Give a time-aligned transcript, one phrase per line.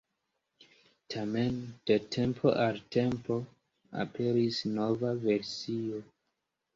[1.13, 1.57] Tamen,
[1.91, 3.37] de tempo al tempo
[4.05, 6.01] aperis nova versio.